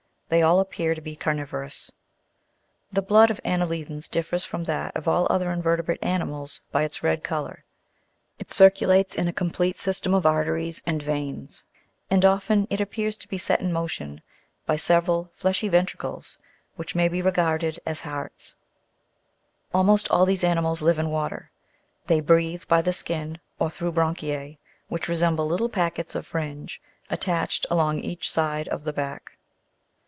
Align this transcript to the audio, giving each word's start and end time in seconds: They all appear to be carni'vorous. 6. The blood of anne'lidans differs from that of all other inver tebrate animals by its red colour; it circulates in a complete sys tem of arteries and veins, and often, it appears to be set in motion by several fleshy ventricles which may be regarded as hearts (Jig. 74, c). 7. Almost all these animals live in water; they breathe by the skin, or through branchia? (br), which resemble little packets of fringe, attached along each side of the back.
They 0.31 0.43
all 0.43 0.61
appear 0.61 0.95
to 0.95 1.01
be 1.01 1.17
carni'vorous. 1.17 1.87
6. 1.87 1.91
The 2.93 3.01
blood 3.01 3.29
of 3.31 3.41
anne'lidans 3.43 4.07
differs 4.09 4.45
from 4.45 4.63
that 4.63 4.95
of 4.95 5.05
all 5.05 5.27
other 5.29 5.47
inver 5.47 5.75
tebrate 5.77 5.97
animals 6.01 6.61
by 6.71 6.83
its 6.83 7.03
red 7.03 7.21
colour; 7.21 7.65
it 8.39 8.49
circulates 8.49 9.13
in 9.13 9.27
a 9.27 9.33
complete 9.33 9.75
sys 9.75 9.99
tem 10.01 10.13
of 10.13 10.25
arteries 10.25 10.81
and 10.87 11.03
veins, 11.03 11.65
and 12.09 12.23
often, 12.23 12.65
it 12.69 12.79
appears 12.79 13.17
to 13.17 13.27
be 13.27 13.37
set 13.37 13.59
in 13.59 13.73
motion 13.73 14.21
by 14.65 14.77
several 14.77 15.29
fleshy 15.35 15.67
ventricles 15.67 16.37
which 16.77 16.95
may 16.95 17.09
be 17.09 17.21
regarded 17.21 17.81
as 17.85 17.99
hearts 17.99 18.53
(Jig. 18.53 18.55
74, 19.71 19.71
c). 19.71 19.71
7. 19.73 19.79
Almost 19.79 20.11
all 20.11 20.25
these 20.25 20.43
animals 20.45 20.81
live 20.81 20.97
in 20.97 21.09
water; 21.09 21.51
they 22.07 22.21
breathe 22.21 22.63
by 22.69 22.81
the 22.81 22.93
skin, 22.93 23.37
or 23.59 23.69
through 23.69 23.91
branchia? 23.91 24.53
(br), 24.55 24.59
which 24.87 25.09
resemble 25.09 25.45
little 25.45 25.67
packets 25.67 26.15
of 26.15 26.25
fringe, 26.25 26.79
attached 27.09 27.65
along 27.69 27.99
each 27.99 28.31
side 28.31 28.69
of 28.69 28.85
the 28.85 28.93
back. 28.93 29.33